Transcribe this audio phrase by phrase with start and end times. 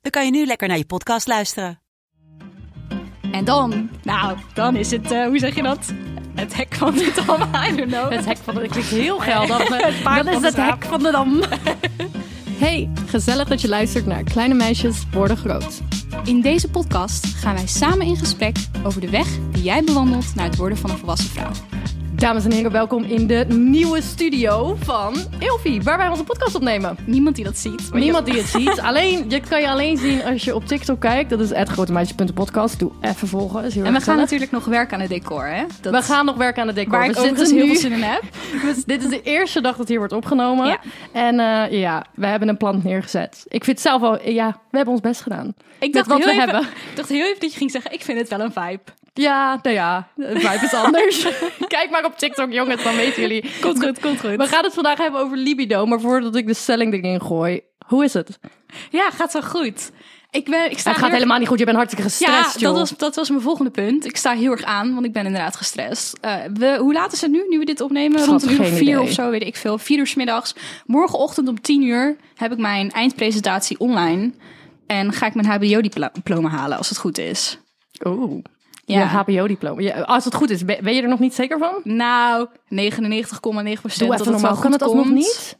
[0.00, 1.80] dan kan je nu lekker naar je podcast luisteren.
[3.32, 5.92] En dan, nou, dan is het, eh, hoe zeg je dat?
[6.34, 8.12] Het hek van de dam, I don't know.
[8.12, 8.60] Het hek van de...
[8.60, 9.68] Dat klinkt heel geldig.
[10.02, 11.40] paard Dat is de het hek van de dam.
[12.60, 15.80] Hey, gezellig dat je luistert naar Kleine Meisjes Worden Groot.
[16.24, 20.44] In deze podcast gaan wij samen in gesprek over de weg die jij bewandelt naar
[20.44, 21.50] het worden van een volwassen vrouw.
[22.20, 26.96] Dames en heren, welkom in de nieuwe studio van Ilfie, waar wij onze podcast opnemen.
[27.06, 27.92] Niemand die dat ziet.
[27.92, 28.80] Niemand die het ziet.
[28.80, 31.30] Alleen, dit kan je alleen zien als je op TikTok kijkt.
[31.30, 32.78] Dat is @grotemeisjes.podcast.
[32.78, 33.64] Doe even volgen.
[33.64, 35.64] Is heel En we gaan natuurlijk nog werken aan het decor, hè?
[35.80, 36.90] Dat, We gaan nog werken aan de decor.
[36.90, 37.70] waar we ik zitten heel nu...
[37.70, 38.22] veel zin in heb.
[38.66, 40.66] Dus dit is de eerste dag dat hier wordt opgenomen.
[40.66, 40.80] Ja.
[41.12, 43.44] En eh, ja, we hebben een plan neergezet.
[43.48, 45.54] Ik vind het zelf al, ja, we hebben ons best gedaan.
[45.78, 46.68] Ik dacht, wat heel we even, hebben.
[46.90, 48.82] ik dacht heel even dat je ging zeggen, ik vind het wel een vibe.
[49.14, 51.26] Ja, nou ja, de vibe is anders.
[51.68, 53.50] Kijk maar op TikTok, jongens, dan weten jullie.
[53.60, 54.36] Komt goed, komt goed.
[54.36, 58.04] We gaan het vandaag hebben over libido, maar voordat ik de stelling erin gooi, hoe
[58.04, 58.38] is het?
[58.90, 59.90] Ja, gaat zo goed.
[60.30, 62.60] Ik, ben, ik sta Het gaat heel- helemaal niet goed, je bent hartstikke gestrest, Ja,
[62.60, 62.70] joh.
[62.70, 64.04] dat was, dat was mijn volgende punt.
[64.04, 66.18] Ik sta heel erg aan, want ik ben inderdaad gestrest.
[66.20, 68.18] Eh, we, hoe laat is het nu, nu we dit opnemen?
[68.20, 69.00] Schat, Rond een uur of vier idee.
[69.00, 69.78] of zo, weet ik veel.
[69.78, 70.54] Vier uur 's middags.
[70.86, 74.32] Morgenochtend om tien uur heb ik mijn eindpresentatie online.
[74.86, 77.58] En ga ik mijn hbo-diploma halen, als het goed is.
[78.06, 78.42] Oeh,
[78.90, 79.06] Ja.
[79.06, 79.80] HBO-diploma.
[79.80, 81.80] Ja, als het goed is, ben ben je er nog niet zeker van?
[81.84, 85.14] Nou, 99,9 procent Doe dat even het wel goed Kan het alsnog komt.
[85.14, 85.58] niet?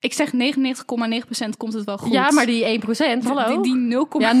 [0.00, 2.12] Ik zeg 99,9 procent komt het wel goed.
[2.12, 3.46] Ja, maar die 1%, hallo?
[3.46, 4.40] Die, die 0, Ja, 0,1.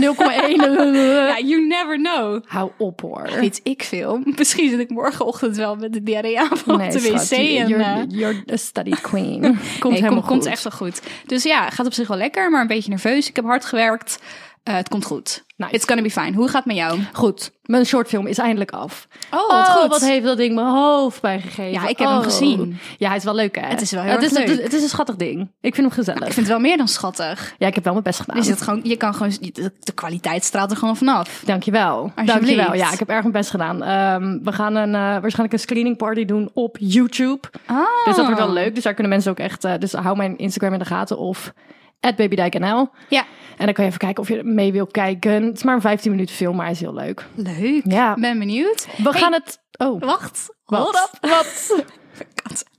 [1.28, 2.42] ja, you never know.
[2.46, 3.30] Hou op hoor.
[3.40, 4.20] Weet ik veel.
[4.36, 7.30] Misschien zit ik morgenochtend wel met de diarree aan op de wc.
[7.30, 9.40] en, you're, eh, you're a study queen.
[9.40, 10.30] Komt nee, helemaal goed.
[10.30, 11.02] komt echt wel goed.
[11.26, 13.28] Dus ja, gaat op zich wel lekker, maar een beetje nerveus.
[13.28, 14.18] Ik heb hard gewerkt.
[14.62, 15.44] Eh, het komt goed.
[15.56, 15.72] Nice.
[15.72, 16.32] It's gonna be fine.
[16.36, 16.98] Hoe gaat het met jou?
[17.12, 19.08] Goed, mijn shortfilm is eindelijk af.
[19.30, 19.88] Oh, wat Oh, goed.
[19.88, 21.70] wat heeft dat ding mijn hoofd bijgegeven.
[21.70, 22.22] Ja, ik heb hem Oh.
[22.24, 22.78] gezien.
[22.98, 23.66] Ja, hij is wel leuk hè?
[23.66, 24.48] Het is wel heel het is, leuk.
[24.48, 25.40] Het is, het is een schattig ding.
[25.60, 26.18] Ik vind hem gezellig.
[26.26, 27.54] Ik vind het wel meer dan schattig.
[27.58, 28.36] Ja, ik heb wel mijn best gedaan.
[28.36, 31.42] Je, zit gewoon, je kan gewoon, de, kwaliteit straalt er gewoon vanaf.
[31.44, 32.12] Dankjewel.
[32.24, 32.74] Dankjewel.
[32.74, 33.82] Ja, ik heb erg mijn best gedaan.
[33.82, 37.48] Ehm, we gaan een, eh, waarschijnlijk een screening party doen op YouTube.
[37.70, 37.76] Oh.
[38.04, 38.74] Dus dat wordt wel leuk.
[38.74, 39.64] Dus daar kunnen mensen ook echt...
[39.64, 41.52] eh, dus hou mijn Instagram in de gaten of
[42.00, 42.88] babydijknl.
[43.08, 43.24] Ja,
[43.56, 45.42] En dan kan je even kijken of je mee wil kijken.
[45.42, 47.26] Het is maar een 15 minuten film, maar hij is heel leuk.
[47.34, 47.80] leuk.
[47.84, 48.14] Ja.
[48.14, 48.86] Ben benieuwd.
[48.96, 49.58] We gaan het...
[49.76, 50.48] Oh, Wacht.
[50.64, 50.80] wat?
[50.80, 51.30] Hold up.
[51.30, 51.72] Wat?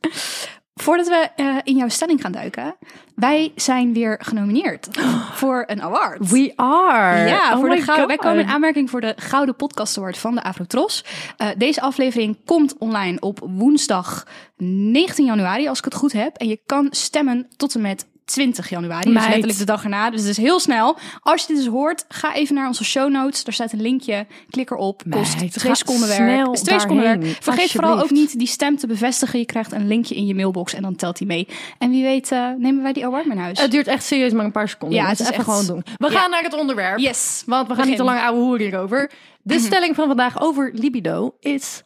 [0.73, 2.75] Voordat we eh, in jouw stelling gaan duiken.
[3.15, 4.87] Wij zijn weer genomineerd
[5.33, 6.29] voor een award.
[6.29, 7.27] We are.
[7.27, 10.35] Ja, Oh voor de gouden, wij komen in aanmerking voor de Gouden Podcast Award van
[10.35, 11.05] de Afrotros.
[11.37, 14.27] Eh deze aflevering komt online op woensdag
[14.57, 16.35] 19 januari, als ik het goed heb.
[16.37, 20.09] En je kan stemmen tot en met 20 januari, dus letterlijk de dag erna.
[20.09, 20.97] Dus het is heel snel.
[21.21, 23.43] Als je dit dus hoort, ga even naar onze show notes.
[23.43, 24.25] Daar staat een linkje.
[24.49, 25.01] Klik erop.
[25.09, 26.47] Kost Meid, twee seconden werk.
[26.51, 27.37] Is twee seconden werk.
[27.41, 29.39] Vergeet vooral ook niet die stem te bevestigen.
[29.39, 31.47] Je krijgt een linkje in je mailbox en dan telt hij mee.
[31.77, 33.59] En wie weet eh, nemen wij die award mee naar huis.
[33.61, 34.97] Het duurt echt serieus maar een paar seconden.
[34.97, 35.83] Ja, het het is even echt- gewoon doen.
[35.97, 36.19] We Ja.
[36.19, 36.97] gaan naar het onderwerp.
[36.99, 37.43] yes.
[37.45, 39.11] Want we gaan niet te lang ouwe hoeren hierover.
[39.43, 41.83] De stelling van vandaag over libido is...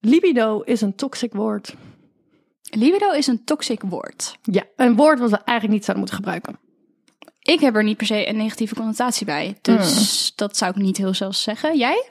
[0.00, 1.74] Libido is een toxic woord.
[2.70, 4.36] Libido is een toxic woord.
[4.42, 6.58] Ja, een woord wat we eigenlijk niet zouden moeten gebruiken.
[7.42, 9.56] Ik heb er niet per se een negatieve connotatie bij.
[9.62, 11.78] Dus dat zou ik niet heel zelfs zeggen.
[11.78, 12.04] Jij?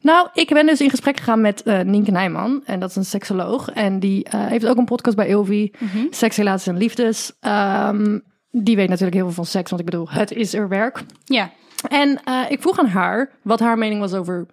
[0.00, 2.62] Nou, ik ben dus in gesprek gegaan met eh Nienke Nijman.
[2.64, 3.70] En dat is een seksoloog.
[3.70, 5.70] En die eh, heeft ook een podcast bij Ilvi.
[6.10, 7.32] Seks, relaties en liefdes.
[7.40, 8.18] Ehm,
[8.50, 9.70] die weet natuurlijk heel veel van seks.
[9.70, 11.02] Want ik bedoel, het is er werk.
[11.24, 11.50] Ja.
[11.88, 14.46] En eh, ik vroeg aan haar wat haar mening was over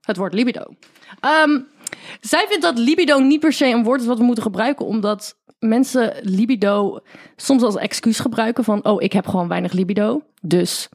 [0.00, 0.62] het woord libido.
[1.20, 1.60] Ehm,
[2.20, 5.38] zij vindt dat libido niet per se een woord is wat we moeten gebruiken, omdat
[5.58, 6.98] mensen libido
[7.36, 10.88] soms als excuus gebruiken van, oh, ik heb gewoon weinig libido, dus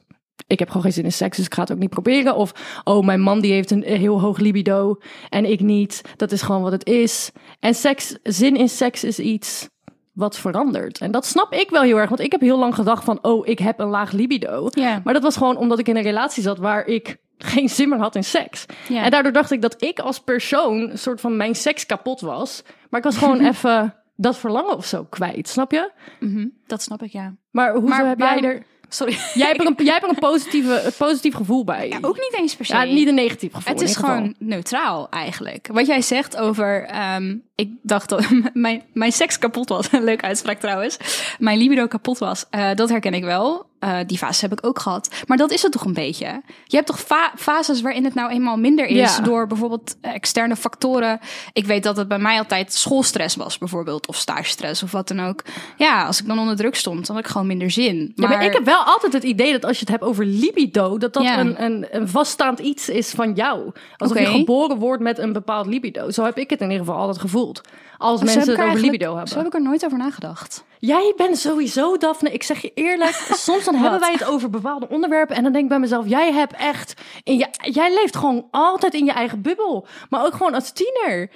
[0.46, 2.36] ik heb gewoon geen zin in seks, dus ik ga het ook niet proberen.
[2.36, 4.98] Of, oh, mijn man die heeft een heel hoog libido
[5.28, 6.02] en ik niet.
[6.16, 7.30] Dat is gewoon wat het is.
[7.60, 9.68] En seks, zin in seks is iets
[10.12, 10.98] wat verandert.
[10.98, 13.46] En dat snap ik wel heel erg, want ik heb heel lang gedacht van, oh,
[13.46, 14.68] ik heb een laag libido.
[15.04, 17.16] Maar dat was gewoon omdat ik in een relatie zat waar ik
[17.54, 18.66] geen zin meer had in seks.
[18.88, 19.02] Ja.
[19.04, 22.62] En daardoor dacht ik dat ik als persoon een soort van mijn seks kapot was.
[22.90, 25.90] Maar ik was gewoon even dat verlangen of zo kwijt, snap je?
[26.20, 27.34] Mhm, Dat snap ik, ja.
[27.50, 28.62] Maar Maar heb jij er...
[28.88, 29.16] Sorry.
[29.34, 31.88] Jij hebt er een, jij hebt er een, positieve, een positief gevoel bij.
[31.88, 32.74] Ja, ook niet eens per se.
[32.74, 33.72] Ja, niet een negatief gevoel.
[33.72, 34.14] Het is geval.
[34.14, 35.68] gewoon neutraal eigenlijk.
[35.72, 39.92] Wat jij zegt over, ehm, ik dacht dat mijn, mijn seks kapot was.
[39.92, 40.96] Een leuke uitspraak trouwens.
[41.38, 42.46] Mijn libido kapot was.
[42.50, 43.66] eh, dat herken ik wel.
[43.86, 45.08] Eh, die fase heb ik ook gehad.
[45.26, 46.42] Maar dat is het toch een beetje.
[46.64, 49.22] Je hebt toch fa- fases waarin het nou eenmaal minder is Ja.
[49.22, 51.20] door bijvoorbeeld externe factoren.
[51.52, 54.06] Ik weet dat het bij mij altijd schoolstress was bijvoorbeeld.
[54.06, 55.42] Of stagestress of wat dan ook.
[55.76, 58.12] Ja, als ik dan onder druk stond, dan had ik gewoon minder zin.
[58.14, 60.98] Ja, maar ik heb wel altijd het idee dat als je het hebt over libido,
[60.98, 61.38] dat dat Ja.
[61.38, 63.72] een, een, een vaststaand iets is van jou.
[63.96, 64.38] Alsof je Oké.
[64.38, 66.10] geboren wordt met een bepaald libido.
[66.10, 67.60] Zo heb ik het in ieder geval altijd gevoeld.
[67.98, 69.28] Als mensen het er over libido hebben.
[69.28, 70.64] Zo heb ik er nooit over nagedacht.
[70.78, 72.30] Jij bent sowieso, Daphne.
[72.32, 75.36] Ik zeg je eerlijk, soms dan hebben wij het over bepaalde onderwerpen.
[75.36, 76.94] En dan denk ik bij mezelf, jij hebt echt.
[77.22, 79.86] In je, jij leeft gewoon altijd in je eigen bubbel.
[80.10, 81.30] Maar ook gewoon als tiener.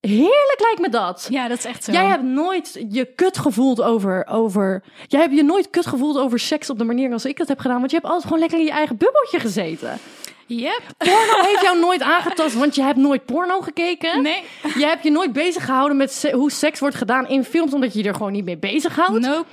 [0.00, 1.26] Heerlijk lijkt me dat.
[1.30, 1.92] Ja, dat is echt zo.
[1.92, 4.82] Jij hebt nooit je kut gevoeld over, over.
[5.06, 7.58] Jij hebt je nooit kut gevoeld over seks op de manier als ik dat heb
[7.58, 7.78] gedaan.
[7.78, 9.98] Want je hebt altijd gewoon lekker in je eigen bubbeltje gezeten.
[10.46, 10.80] Yep.
[10.98, 14.22] Porno heeft jou nooit aangetast, want je hebt nooit porno gekeken.
[14.22, 14.42] Nee.
[14.78, 17.92] Je hebt je nooit bezig gehouden met se- hoe seks wordt gedaan in films, omdat
[17.92, 19.18] je je er gewoon niet mee bezighoudt.
[19.20, 19.44] Nope.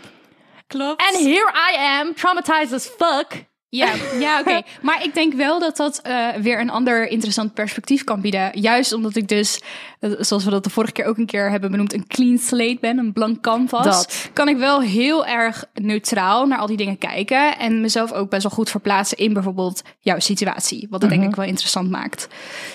[0.72, 1.02] Klopt.
[1.02, 3.50] And here I am, traumatized as fuck.
[3.70, 4.62] Ja, ja oké.
[4.88, 8.60] Maar ik denk wel dat dat eh, weer een ander interessant perspectief kan bieden.
[8.60, 9.62] Juist omdat ik dus,
[10.00, 12.78] eh, zoals we dat de vorige keer ook een keer hebben benoemd, een clean slate
[12.82, 13.84] ben, een blank canvas.
[13.84, 14.30] Dat.
[14.34, 17.58] Kan ik wel heel erg neutraal naar al die dingen kijken.
[17.58, 20.88] En mezelf ook best wel goed verplaatsen in bijvoorbeeld jouw situatie.
[20.90, 22.28] Wat het denk ik wel interessant maakt.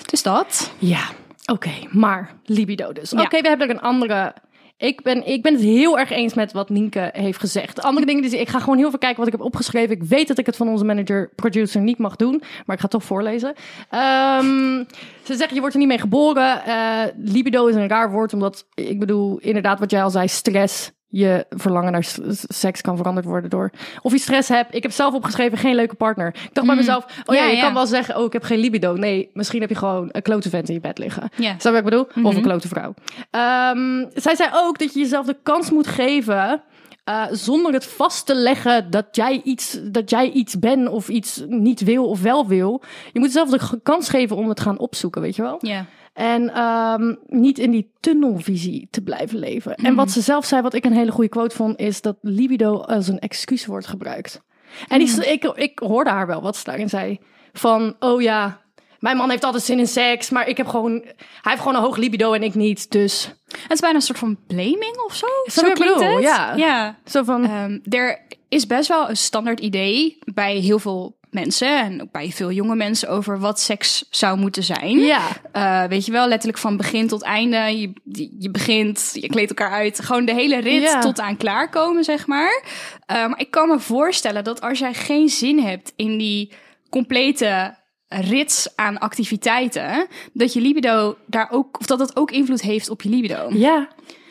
[0.05, 0.71] Dus dat.
[0.77, 1.09] Ja,
[1.45, 3.09] oké, maar libido dus.
[3.09, 3.21] Ja.
[3.21, 4.33] Oké, we hebben er een andere.
[4.77, 7.75] Ik ben, ik ben het heel erg eens met wat Nienke heeft gezegd.
[7.75, 9.95] De andere dingen ze, ik ga gewoon heel veel kijken wat ik heb opgeschreven.
[9.95, 12.81] Ik weet dat ik het van onze manager, producer niet mag doen, maar ik ga
[12.81, 13.53] het toch voorlezen.
[13.89, 14.83] Ehm,
[15.23, 16.63] ze zeggen je wordt er niet mee geboren.
[16.65, 20.91] Eh, libido is een raar woord, omdat ik bedoel inderdaad wat jij al zei, stress.
[21.09, 22.05] Je verlangen naar
[22.47, 23.71] seks kan veranderd worden door.
[24.01, 24.75] Of je stress hebt.
[24.75, 26.27] Ik heb zelf opgeschreven geen leuke partner.
[26.27, 27.61] Ik dacht bij mezelf, oh ja, Ja, je ja.
[27.61, 28.95] kan wel zeggen, oh ik heb geen libido.
[28.95, 31.29] Nee, misschien heb je gewoon een klote vent in je bed liggen.
[31.35, 31.49] Ja.
[31.57, 32.25] Snap je wat ik bedoel?
[32.25, 32.93] Of een klote vrouw.
[33.31, 36.61] Ehm, zij zei ook dat je jezelf de kans moet geven.
[37.03, 41.43] eh, zonder het vast te leggen dat jij, iets, dat jij iets bent of iets
[41.47, 42.81] niet wil of wel wil.
[43.13, 45.57] Je moet jezelf de kans geven om het te gaan opzoeken, weet je wel?
[45.61, 45.85] Ja.
[46.17, 49.75] En ehm, niet in die tunnelvisie te blijven leven.
[49.75, 52.77] En wat ze zelf zei, wat ik een hele goede quote vond, is dat libido
[52.77, 54.41] als een excuus wordt gebruikt.
[54.87, 57.19] En die, ik, ik hoorde haar wel wat ze daarin zei.
[57.53, 58.61] Van, oh ja,
[58.99, 61.83] mijn man heeft altijd zin in seks, maar ik heb gewoon, hij heeft gewoon een
[61.83, 62.91] hoog libido en ik niet.
[62.91, 65.27] Dus Het is bijna een soort van blaming of zo.
[65.45, 66.15] Zo klinkt bedoel?
[66.15, 66.23] het.
[66.23, 66.55] Ja.
[66.55, 66.97] ja.
[67.05, 72.01] zo van, Ehm, er is best wel een standaard idee bij heel veel mensen en
[72.01, 74.99] ook bij veel jonge mensen over wat seks zou moeten zijn.
[74.99, 75.21] ja.
[75.51, 77.57] Eh, weet je wel, letterlijk van begin tot einde.
[77.57, 77.93] Je,
[78.39, 79.99] je, begint, je kleedt elkaar uit.
[79.99, 80.99] Gewoon de hele rit Ja.
[80.99, 82.63] tot aan klaarkomen, zeg maar.
[83.05, 86.51] Eh, maar ik kan me voorstellen dat als jij geen zin hebt in die
[86.89, 87.75] complete
[88.07, 93.01] rits aan activiteiten, dat je libido daar ook, of dat dat ook invloed heeft op
[93.01, 93.47] je libido.
[93.53, 93.87] Ja,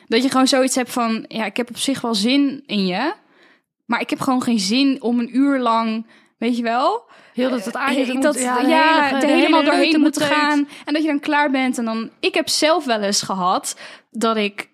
[0.08, 3.12] Dat je gewoon zoiets hebt van, ja, ik heb op zich wel zin in je,
[3.86, 6.06] maar ik heb gewoon geen zin om een uur lang,
[6.38, 7.04] weet je wel,
[7.34, 9.72] heel dat het aan je Hey, moet- dat, de ja, hele- er de helemaal hele
[9.72, 10.68] doorheen moet gaan.
[10.84, 11.78] En dat je dan klaar bent.
[11.78, 13.76] En dan, ik heb zelf wel eens gehad
[14.10, 14.70] dat ik,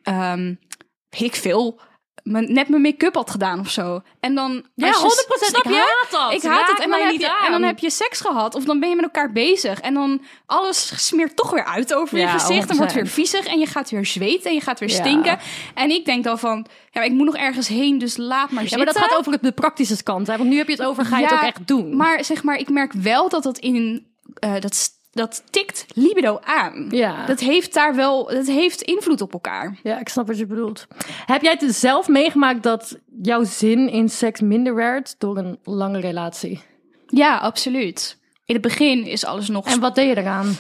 [1.09, 1.81] weet ik veel,
[2.23, 4.03] mijn, net mijn make-up had gedaan of zo.
[4.21, 5.49] En dan, Ja, je- 100%.
[5.49, 5.77] snap Ik je?
[5.77, 6.33] haat dat.
[6.33, 6.79] Ik haat Raak het.
[6.81, 7.45] En dan, heb niet je, aan.
[7.47, 8.55] en dan heb je seks gehad.
[8.55, 9.81] Of dan ben je met elkaar bezig.
[9.81, 12.71] En dan alles smeert toch weer uit over je Ja, gezicht.
[12.71, 12.95] En wordt 100%.
[12.95, 13.47] weer viezig.
[13.47, 14.51] En je gaat weer zweten.
[14.51, 14.95] En je gaat weer Ja.
[14.95, 15.39] stinken.
[15.75, 17.99] En ik denk dan van, ja, maar ik moet nog ergens heen.
[17.99, 18.77] Dus laat maar Ja, zitten.
[18.79, 20.27] maar dat gaat over de praktische kant.
[20.27, 20.37] Hè?
[20.37, 21.97] Want nu heb je het over, ga je het Ja, ook echt doen?
[21.97, 26.87] Maar zeg maar, ik merk wel dat dat in eh, dat, dat tikt libido aan.
[26.91, 27.27] Ja.
[27.27, 29.79] Dat heeft daar wel, dat heeft invloed op elkaar.
[29.83, 30.87] Ja, ik snap wat je bedoelt.
[31.27, 36.01] Heb jij het zelf meegemaakt dat jouw zin in seks minder werd door een lange
[36.01, 36.61] relatie?
[37.07, 38.19] Ja, absoluut.
[38.45, 39.67] In het begin is alles nog.
[39.67, 40.57] En wat deed je eraan?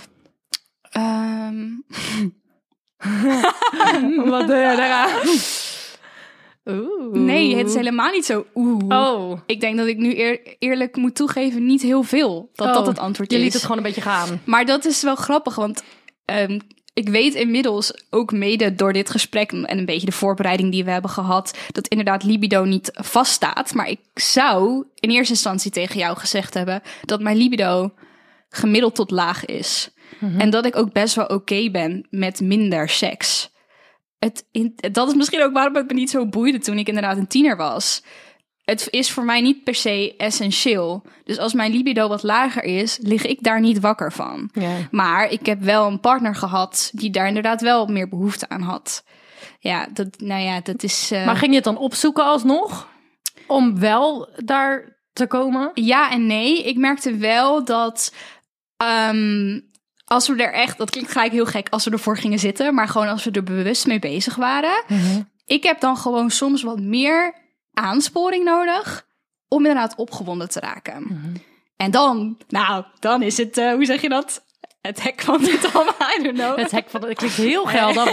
[0.91, 1.69] Ehm,
[4.31, 5.11] wat deed je eraan?
[6.64, 7.12] Oeh.
[7.14, 8.47] nee, het is helemaal niet zo.
[8.54, 8.85] Oeh.
[8.88, 9.40] Oh.
[9.47, 12.50] Ik denk dat ik nu eer- eerlijk moet toegeven, niet heel veel.
[12.54, 12.75] Dat Oh.
[12.75, 13.42] dat het antwoord Je is.
[13.42, 14.40] liet het gewoon een beetje gaan.
[14.45, 15.83] Maar dat is wel grappig, want
[16.25, 16.59] ehm,
[16.95, 20.90] ik weet inmiddels ook mede door dit gesprek en een beetje de voorbereiding die we
[20.90, 23.75] hebben gehad, dat inderdaad libido niet vaststaat.
[23.75, 27.92] Maar ik zou in eerste instantie tegen jou gezegd hebben dat mijn libido
[28.49, 29.90] gemiddeld tot laag is.
[30.38, 33.50] En dat ik ook best wel oké ben met minder seks.
[34.25, 37.17] Het, in- dat is misschien ook waarom het me niet zo boeide toen ik inderdaad
[37.17, 38.02] een tiener was.
[38.64, 41.02] Het is voor mij niet per se essentieel.
[41.25, 44.49] Dus als mijn libido wat lager is, lig ik daar niet wakker van.
[44.52, 44.76] Ja.
[44.91, 49.05] Maar ik heb wel een partner gehad die daar inderdaad wel meer behoefte aan had.
[49.59, 51.11] Ja, dat, nou ja, dat is.
[51.11, 52.88] eh, Maar ging je het dan opzoeken alsnog?
[53.47, 55.71] Om wel daar te komen?
[55.75, 56.62] Ja en nee.
[56.62, 58.14] Ik merkte wel dat.
[58.76, 59.61] ehm,
[60.12, 62.88] als we er echt, dat klinkt gelijk heel gek als we ervoor gingen zitten, maar
[62.88, 64.85] gewoon als we er bewust mee bezig waren.
[65.47, 67.35] Ik heb dan gewoon soms wat meer
[67.73, 69.07] aansporing nodig
[69.49, 71.07] om inderdaad opgewonden te raken.
[71.76, 74.45] En dan, nou, dan is het, eh, hoe zeg je dat?
[74.81, 75.87] Het hek van de dam,
[76.19, 76.57] I don't know.
[76.57, 77.07] Het hek van de...
[77.07, 78.09] Het klinkt heel paard Dan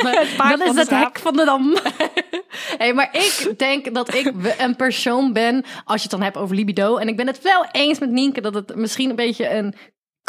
[0.57, 1.75] van is het hek van de dam.
[2.81, 6.55] hey, maar ik denk dat ik een persoon ben, als je het dan hebt over
[6.55, 6.97] libido.
[6.97, 9.75] En ik ben het wel eens met Nienke dat het misschien een beetje een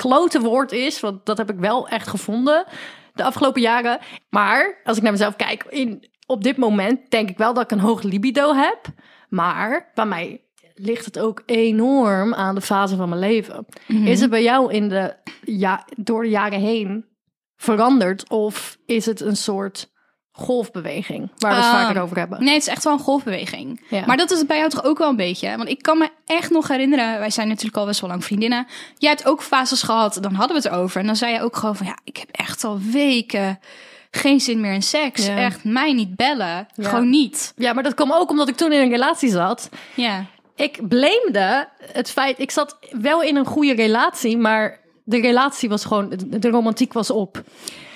[0.01, 1.01] klote woord is.
[1.01, 2.65] Want dat heb ik wel echt gevonden
[3.15, 3.99] de afgelopen jaren.
[4.31, 7.71] Maar als ik naar mezelf kijk, in, op dit moment denk ik wel dat ik
[7.71, 8.79] een hoog libido heb.
[9.29, 13.67] Maar bij mij ligt het ook enorm aan de fase van mijn leven.
[13.87, 15.15] Is het bij jou in de,
[15.45, 17.05] ja, door de jaren heen
[17.57, 18.31] veranderd?
[18.31, 19.91] Of is het een soort
[20.33, 22.45] golfbeweging waar we het vaker over hebben?
[22.45, 23.87] Nee, het is echt wel een golfbeweging.
[23.89, 24.07] Ja.
[24.07, 25.57] Maar dat is het bij jou toch ook wel een beetje?
[25.57, 28.67] Want ik kan me echt nog herinneren, wij zijn natuurlijk al best wel lang vriendinnen.
[28.99, 31.01] Jij hebt ook fases gehad, dan hadden we het over.
[31.01, 33.59] En dan zei je ook gewoon van, ja, ik heb echt al weken
[34.11, 35.27] geen zin meer in seks.
[35.27, 35.37] Ja.
[35.37, 36.69] Echt, mij niet bellen.
[36.75, 36.89] Ja.
[36.89, 37.53] Gewoon niet.
[37.57, 39.69] Ja, maar dat kwam ook omdat ik toen in een relatie zat.
[39.95, 40.25] Ja.
[40.57, 45.85] Ik blamede het feit, ik zat wel in een goede relatie, maar de relatie was
[45.85, 47.43] gewoon, de romantiek was op.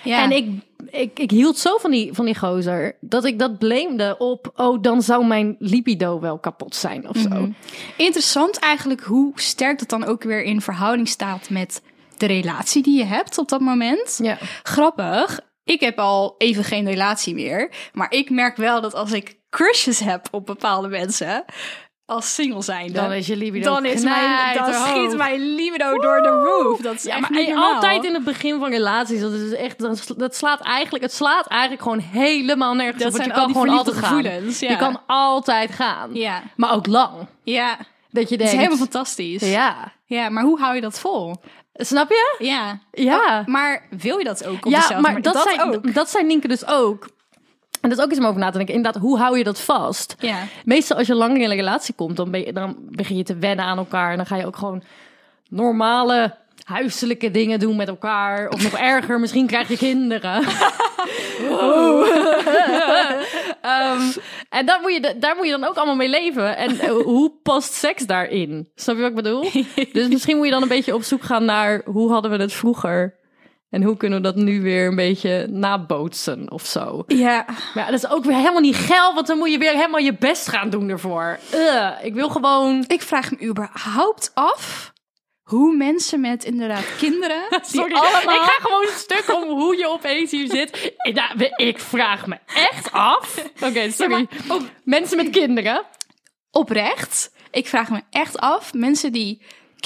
[0.03, 0.23] ja.
[0.23, 0.49] En ik,
[0.95, 4.83] ik, ik hield zo van die, van die gozer, dat ik dat blamede op, oh,
[4.83, 7.29] dan zou mijn libido wel kapot zijn of zo.
[7.29, 7.51] Mhm.
[7.97, 11.83] Interessant eigenlijk hoe sterk dat dan ook weer in verhouding staat met
[12.17, 14.19] de relatie die je hebt op dat moment.
[14.23, 14.39] Ja.
[14.63, 15.41] Grappig.
[15.65, 17.71] Ik heb al even geen relatie meer.
[17.93, 21.45] Maar ik merk wel dat als ik crushes heb op bepaalde mensen,
[22.07, 26.23] als single zijnde, Dan is je libido dan, is mijn, dan schiet mijn libido door
[26.23, 26.81] de roof.
[26.81, 29.79] Dat is Ja, maar niet altijd in het begin van relaties, dat is echt,
[30.19, 33.17] dat, slaat eigenlijk, het slaat eigenlijk gewoon helemaal nergens Dat op.
[33.17, 34.09] zijn je kan die gewoon altijd gaan.
[34.09, 34.71] gevoelens, ja.
[34.71, 36.11] Je kan altijd gaan.
[36.15, 37.13] Ja, Maar ook lang.
[37.43, 37.77] ja.
[38.11, 39.51] Dat je Het is denkt, helemaal fantastisch.
[39.51, 39.93] Ja.
[40.07, 40.29] ja.
[40.29, 41.35] maar hoe hou je dat vol?
[41.75, 42.35] Snap je?
[42.39, 42.81] Ja.
[42.93, 43.43] Ja.
[43.47, 45.95] Maar wil je dat ook op ja, maar dat, zijn, ook.
[45.95, 47.09] dat zijn Nienke dus ook.
[47.85, 48.75] En dat is ook iets om over na te denken.
[48.75, 50.15] Inderdaad, hoe hou je dat vast?
[50.19, 50.39] Ja.
[50.65, 53.37] Meestal als je lang in een relatie komt, dan, ben je, dan begin je te
[53.37, 54.11] wennen aan elkaar.
[54.11, 54.83] En dan ga je ook gewoon
[55.49, 58.49] normale huiselijke dingen doen met elkaar.
[58.49, 60.43] Of nog erger, misschien krijg je kinderen.
[63.61, 64.01] Ehm,
[64.49, 66.57] en daar moet, je, daar moet je dan ook allemaal mee leven.
[66.57, 68.69] En eh, hoe past seks daarin?
[68.75, 69.51] Snap je wat ik bedoel?
[69.93, 72.53] Dus misschien moet je dan een beetje op zoek gaan naar hoe hadden we het
[72.53, 73.23] vroeger?
[73.75, 77.05] En hoe kunnen we dat nu weer een beetje nabootsen of zo?
[77.07, 77.45] Ja.
[77.47, 80.01] Maar ja, dat is ook weer helemaal niet geil, want dan moet je weer helemaal
[80.01, 81.39] je best gaan doen ervoor.
[81.55, 82.85] Ugh, ik wil gewoon...
[82.87, 84.93] Ik vraag me überhaupt af
[85.43, 87.43] hoe mensen met inderdaad kinderen...
[87.73, 88.35] Sorry, allemaal...
[88.35, 90.93] ik ga gewoon stuk om hoe je opeens hier zit.
[91.03, 93.45] Ik, ik vraag me echt af.
[93.69, 94.29] Oké, sorry.
[94.85, 95.83] Mensen met kinderen.
[96.51, 99.43] Oprecht, ik vraag me echt af, mensen die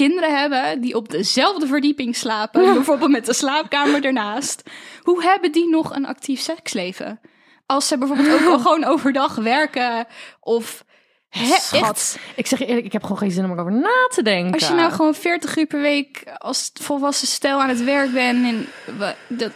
[0.07, 4.63] kinderen hebben, die op dezelfde verdieping slapen, bijvoorbeeld met de slaapkamer ernaast,
[5.03, 7.21] hoe hebben die nog een actief seksleven?
[7.67, 10.07] Als ze bijvoorbeeld ook al gewoon overdag werken
[10.41, 10.85] of...
[11.29, 12.19] Hè, echt?
[12.37, 14.53] Ik zeg je eerlijk, ik heb gewoon geen zin om erover na te denken.
[14.53, 18.45] Als je nou gewoon 40 uur per week als volwassen stel aan het werk bent
[18.47, 18.67] en
[18.99, 19.53] we- dat,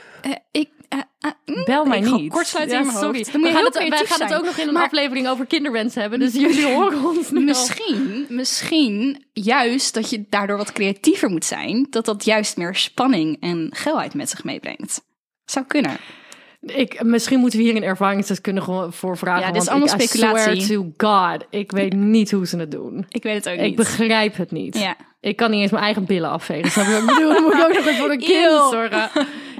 [0.51, 2.33] ik, eh, eh, mm, Bel mij ik niet.
[2.33, 3.19] kortsluiten Ja, in mijn sorry.
[3.19, 3.33] hoofd.
[3.33, 5.47] Dan moet we gaan, het, wij gaan het ook nog in een Maar- aflevering over
[5.47, 6.19] kinderwens hebben.
[6.19, 7.45] Dus jullie horen ons nu al.
[7.45, 13.37] Misschien, misschien juist dat je daardoor wat creatiever moet zijn, dat dat juist meer spanning
[13.41, 15.03] en geilheid met zich meebrengt.
[15.45, 15.97] Zou kunnen.
[16.61, 19.47] Ik, misschien moeten we hier een ervaringsdeskundige voor vragen.
[19.47, 20.53] Ja, dit is want allemaal ik, speculatie.
[20.57, 23.07] I swear to God, ik weet niet hoe ze het doen.
[23.09, 23.77] Ik weet het ook Ik niet.
[23.77, 24.79] begrijp het niet.
[24.79, 24.97] Ja.
[25.21, 26.71] Ik kan niet eens mijn eigen billen afvegen.
[26.71, 27.33] Snap je wat ik bedoel?
[27.33, 29.11] Dan moet ik ook nog eens voor een kind zorgen.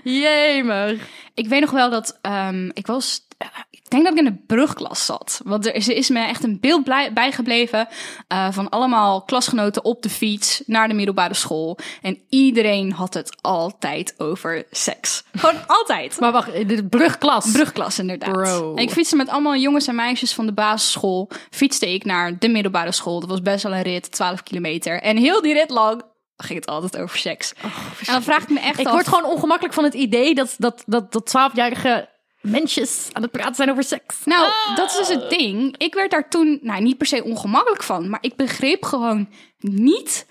[0.05, 1.09] Jemig.
[1.35, 3.27] Ik weet nog wel dat ehm, ik was.
[3.71, 5.41] Ik denk dat ik in de brugklas zat.
[5.45, 7.89] Want er is, er is me echt een beeld blij- bijgebleven
[8.29, 11.79] eh, van allemaal klasgenoten op de fiets naar de middelbare school.
[12.03, 15.25] En iedereen had het altijd over seks.
[15.33, 16.21] Gewoon altijd.
[16.21, 17.51] Maar wacht, is brugklas.
[17.53, 18.33] Brugklas inderdaad.
[18.33, 18.75] Bro.
[18.75, 21.31] En ik fietste met allemaal jongens en meisjes van de basisschool.
[21.51, 23.21] Fietste ik naar de middelbare school.
[23.21, 25.01] Dat was best wel een rit, 12 kilometer.
[25.01, 26.03] En heel die rit lang
[26.43, 27.53] ging het altijd over seks.
[28.07, 28.93] en dan vraag ik me echt ik af...
[28.93, 32.09] word gewoon ongemakkelijk van het idee dat, dat, dat, dat 12-jarige
[32.41, 34.17] mensjes aan het praten zijn over seks.
[34.25, 35.77] Nou, dat is dus het ding.
[35.77, 38.09] Ik werd daar toen nou, niet per se ongemakkelijk van.
[38.09, 40.27] Maar ik begreep gewoon niet...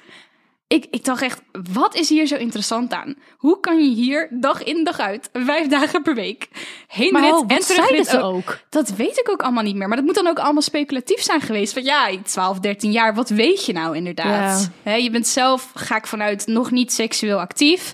[0.72, 1.42] Ik, ik dacht echt,
[1.74, 3.16] wat is hier zo interessant aan?
[3.38, 6.48] Hoe kan je hier dag in dag uit, vijf dagen per week,
[6.88, 8.60] heen Maar rit oh, en wat terug zeiden ze ook?
[8.70, 9.88] Dat weet ik ook allemaal niet meer.
[9.88, 11.74] Maar dat moet dan ook allemaal speculatief zijn geweest.
[11.74, 14.70] Van ja, 12, 13 jaar, wat weet je nou inderdaad?
[14.84, 17.94] Je bent zelf, ga ik vanuit, nog niet seksueel actief.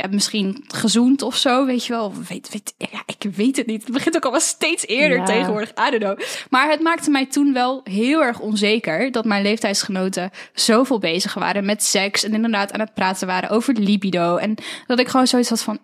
[0.00, 2.12] Hebt misschien gezoend of zo, weet je wel.
[2.28, 3.82] Weet, weet, ja, ik weet het niet.
[3.82, 5.24] Het begint ook allemaal steeds eerder Ja.
[5.24, 5.70] tegenwoordig.
[5.70, 6.20] I don't know.
[6.50, 9.10] Maar het maakte mij toen wel heel erg onzeker...
[9.12, 12.24] dat mijn leeftijdsgenoten zoveel bezig waren met seks...
[12.24, 14.36] en inderdaad aan het praten waren over libido.
[14.36, 14.54] En
[14.86, 15.78] dat ik gewoon zoiets had van...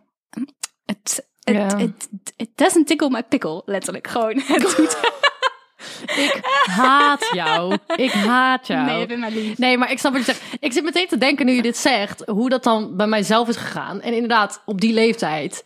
[0.84, 1.78] Het, het, Ja.
[1.78, 4.06] het, it doesn't tickle my pickle, letterlijk.
[4.08, 4.96] Gewoon, het doet,
[6.06, 7.76] Ik haat jou.
[7.96, 8.84] Ik haat jou.
[8.84, 9.58] Nee, je bent maar lief.
[9.58, 10.42] Nee, maar ik snap wat je zegt.
[10.60, 13.56] Ik zit meteen te denken nu je dit zegt, hoe dat dan bij mijzelf is
[13.56, 14.00] gegaan.
[14.00, 15.64] En inderdaad, op die leeftijd.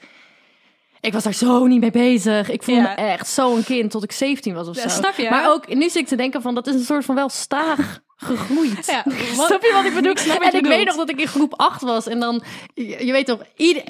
[1.01, 2.51] Ik was daar zo niet mee bezig.
[2.51, 2.89] Ik voelde Ja.
[2.89, 4.89] me echt zo'n kind tot ik 17 was of Ja, zo.
[4.89, 5.31] snap je?
[5.31, 7.99] Maar ook nu zit ik te denken van dat is een soort van wel staag
[8.17, 8.87] gegroeid.
[8.87, 9.05] Ja,
[9.47, 10.17] Snap je wat ik bedoel?
[10.17, 10.75] snap wat en ik bedoelt.
[10.77, 12.43] weet nog dat ik in groep 8 was en dan,
[12.75, 13.83] je, je weet toch, ieder,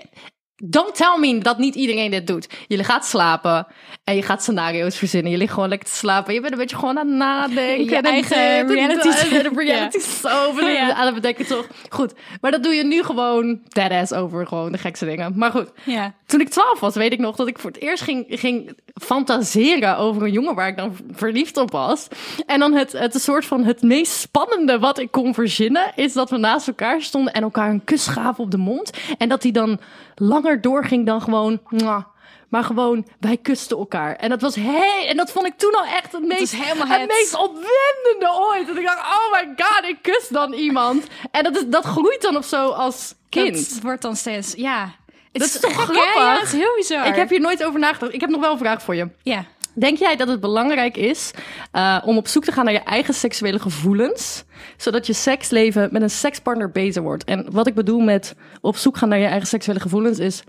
[0.64, 2.48] don't tell me dat niet iedereen dit doet.
[2.68, 3.66] Jullie gaat slapen
[4.04, 5.32] en je gaat scenario's verzinnen.
[5.32, 6.34] Je ligt gewoon lekker te slapen.
[6.34, 7.84] Je bent een beetje gewoon aan het nadenken.
[7.84, 8.36] Je en eigen
[8.68, 9.08] reality
[9.54, 10.58] reality show.
[10.58, 10.94] en Ja.
[10.94, 11.66] Aan het bedenken toch.
[11.88, 15.32] Goed, maar dat doe je nu gewoon deadass over gewoon de gekste dingen.
[15.36, 16.14] Maar goed, Ja.
[16.26, 18.72] toen ik 12 was, weet ik nog dat ik voor het eerst ging, ging
[19.02, 22.08] fantaseren over een jongen waar ik dan verliefd op was.
[22.46, 26.30] En dan het, het soort van het meest spannende wat ik kon verzinnen, is dat
[26.30, 28.90] we naast elkaar stonden en elkaar een kus gaven op de mond.
[29.18, 29.78] En dat die dan
[30.16, 31.61] langer doorging dan gewoon.
[31.70, 32.04] mwah.
[32.49, 34.16] Maar gewoon, wij kusten elkaar.
[34.16, 37.08] En dat was hey, en dat vond ik toen al echt het meest, het het.
[37.08, 38.66] meest opwindende ooit.
[38.66, 41.06] Dat ik dacht, oh my god, ik kus dan iemand.
[41.30, 43.75] En dat, is, dat groeit dan of zo als kind.
[43.75, 44.94] Dat wordt dan steeds, ja.
[45.32, 46.14] Het Dat is toch grappig?
[46.14, 47.06] Ja, het is heel bizar.
[47.06, 48.14] Ik heb hier nooit over nagedacht.
[48.14, 49.08] Ik heb nog wel een vraag voor je.
[49.23, 49.44] Ja.
[49.78, 51.30] Denk jij dat het belangrijk is
[51.73, 54.45] eh, om op zoek te gaan naar je eigen seksuele gevoelens,
[54.76, 57.25] zodat je seksleven met een sekspartner beter wordt?
[57.25, 60.42] En wat ik bedoel met op zoek gaan naar je eigen seksuele gevoelens is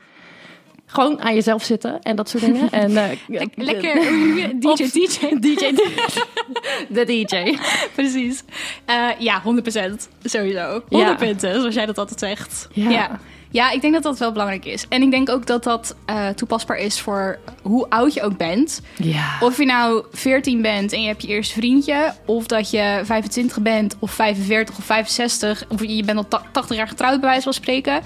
[0.89, 2.69] gewoon aan jezelf zitten en dat soort dingen.
[2.71, 3.17] En, eh,
[3.55, 3.93] Lekker,
[4.59, 5.35] DJ, Of- DJ.
[5.39, 5.71] DJ.
[6.89, 7.57] De DJ.
[7.95, 8.43] Precies.
[8.85, 9.45] Eh, ja, 100%.
[10.23, 10.83] Sowieso.
[10.89, 11.15] 100 Ja.
[11.15, 12.67] punten, zoals jij dat altijd zegt.
[12.73, 12.89] Ja.
[12.89, 13.19] ja.
[13.57, 14.85] Ja, ik denk dat dat wel belangrijk is.
[14.89, 18.81] En ik denk ook dat dat eh, toepasbaar is voor hoe oud je ook bent.
[18.97, 19.37] Ja.
[19.39, 23.59] Of je nou 14 bent en je hebt je eerste vriendje, of dat je 25
[23.61, 27.43] bent, of 45 of 65, of je bent al ta- 80 jaar getrouwd, bij wijze
[27.43, 28.01] van spreken.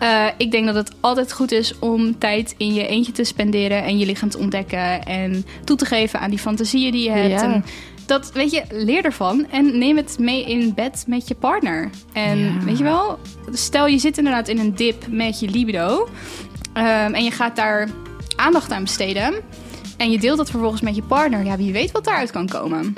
[0.00, 3.84] Eh, ik denk dat het altijd goed is om tijd in je eentje te spenderen
[3.84, 7.30] en je lichaam te ontdekken en toe te geven aan die fantasieën die je hebt.
[7.40, 7.42] Ja.
[7.42, 7.64] En
[8.06, 11.90] dat, weet je, leer ervan en neem het mee in bed met je partner.
[12.12, 12.64] En Ja.
[12.64, 13.18] weet je wel,
[13.52, 16.08] stel je zit inderdaad in een dip met je libido
[16.72, 17.88] ehm, en je gaat daar
[18.36, 19.34] aandacht aan besteden.
[19.96, 21.44] En je deelt dat vervolgens met je partner.
[21.44, 22.94] Ja, wie weet wat daaruit kan komen.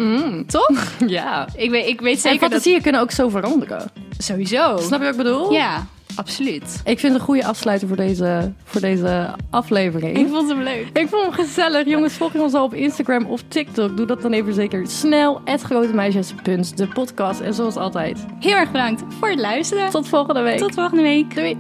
[0.46, 0.92] Toch?
[1.07, 1.49] ja.
[1.57, 2.49] Ik weet, ik weet En zeker dat...
[2.49, 3.90] fantasieën kunnen ook zo veranderen.
[4.18, 4.77] Sowieso.
[4.77, 5.53] Snap je wat ik bedoel?
[5.53, 5.87] Ja,
[6.18, 6.81] absoluut.
[6.85, 10.18] Ik vind het een goede afsluiter voor deze, voor deze aflevering.
[10.18, 10.87] Ik vond hem leuk.
[10.92, 11.87] Ik vond hem gezellig.
[11.87, 13.96] Jongens, volg je ons al op Instagram of TikTok.
[13.96, 15.40] Doe dat dan even zeker snel.
[15.44, 17.40] grotemeisjes.de podcast.
[17.40, 19.90] En zoals altijd, Heel erg bedankt voor het luisteren.
[19.90, 20.59] tot volgende week.
[20.59, 21.35] Tot volgende week.
[21.35, 21.57] Doei.